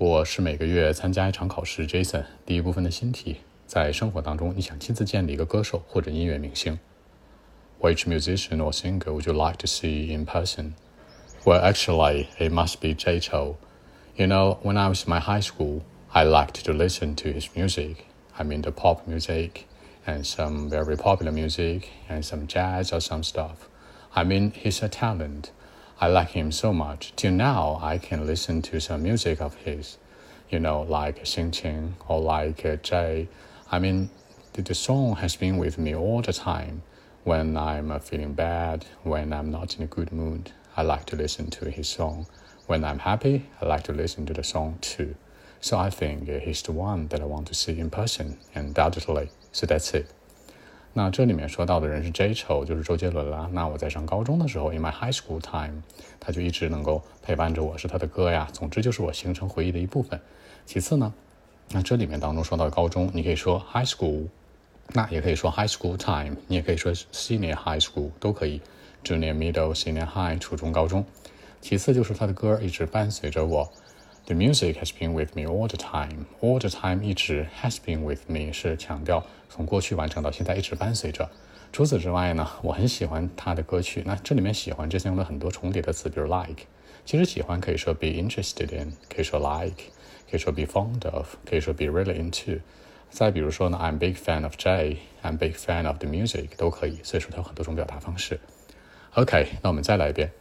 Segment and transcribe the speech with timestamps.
[0.00, 1.84] 我是每个月参加一场考试。
[1.84, 6.78] Jason，第一部分的新题，在生活当中，你想亲自见的一个歌手或者音乐明星。
[7.80, 10.74] Which musician or singer would you like to see in person?
[11.44, 13.56] Well, actually, it must be Jay Chou.
[14.14, 15.80] You know, when I was in my high school,
[16.12, 18.06] I liked to listen to his music.
[18.38, 19.66] I mean, the pop music
[20.06, 23.68] and some very popular music and some jazz or some stuff.
[24.14, 25.50] I mean, he's a talent.
[26.00, 27.12] I like him so much.
[27.16, 29.98] Till now, I can listen to some music of his,
[30.48, 33.28] you know, like Xing Qing or like uh, Jay.
[33.72, 34.10] I mean,
[34.52, 36.82] the, the, song has been with me all the time.
[37.24, 41.16] When I'm uh, feeling bad, when I'm not in a good mood, I like to
[41.16, 42.26] listen to his song.
[42.66, 45.16] When I'm happy, I like to listen to the song too.
[45.60, 49.30] So I think he's the one that I want to see in person, undoubtedly.
[49.50, 50.08] So that's it.
[50.94, 53.48] 那这里面说到的人是 J 丑，就是周杰伦啦。
[53.52, 55.82] 那我在上高中的时候，in my high school time，
[56.18, 58.48] 他就一直能够陪伴着我，是他的歌呀。
[58.52, 60.20] 总之就是我形成回忆的一部分。
[60.66, 61.14] 其次呢，
[61.70, 64.26] 那这里面当中说到高中，你可以说 high school，
[64.88, 68.60] 那也可以说 high school time，你也可以说 senior high school 都可以
[69.04, 71.04] ，junior middle senior high 初中高中。
[71.60, 73.70] 其次就是他的歌一直伴随着我。
[74.27, 76.25] The music has been with me all the time.
[76.39, 81.29] All the time 一直 has been with me 是强调从过去完成到现在一直伴随着。
[81.73, 84.03] 除此之外呢，我很喜欢他的歌曲。
[84.05, 86.63] 那这里面喜欢之前用了很多重叠的词，比如 like。
[87.05, 89.83] 其实喜欢可以说 be interested in，可以说 like，
[90.29, 92.59] 可以说 be fond of，可以说 be really into。
[93.09, 96.99] 再比如说呢，I'm big fan of Jay，I'm big fan of the music 都可以。
[97.03, 98.39] 所以说它有很多种表达方式。
[99.15, 100.31] OK，那我们再来一遍。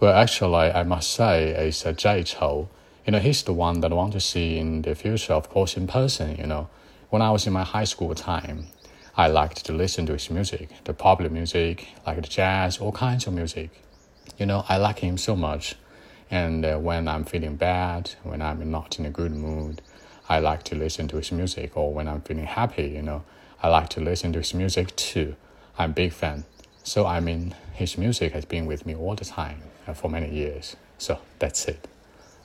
[0.00, 2.66] Well, actually, I must say it's a Jay Chou
[3.07, 5.77] you know, he's the one that I want to see in the future, of course,
[5.77, 6.69] in person, you know.
[7.09, 8.67] When I was in my high school time,
[9.15, 13.25] I liked to listen to his music, the popular music, like the jazz, all kinds
[13.25, 13.69] of music.
[14.37, 15.75] You know, I like him so much.
[16.29, 19.81] And uh, when I'm feeling bad, when I'm not in a good mood,
[20.27, 21.77] I like to listen to his music.
[21.77, 23.23] Or when I'm feeling happy, you know,
[23.63, 25.37] I like to listen to his music too.
[25.79, 26.43] I'm a big fan.
[26.83, 30.29] So, I mean, his music has been with me all the time uh, for many
[30.29, 30.75] years.
[30.97, 31.87] So, that's it.